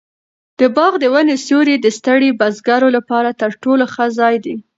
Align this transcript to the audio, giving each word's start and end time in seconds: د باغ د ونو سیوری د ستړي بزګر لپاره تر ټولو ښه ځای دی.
د 0.59 0.61
باغ 0.75 0.93
د 0.99 1.05
ونو 1.13 1.35
سیوری 1.45 1.75
د 1.81 1.87
ستړي 1.97 2.29
بزګر 2.39 2.81
لپاره 2.97 3.29
تر 3.41 3.51
ټولو 3.63 3.83
ښه 3.93 4.05
ځای 4.19 4.35
دی. 4.45 4.55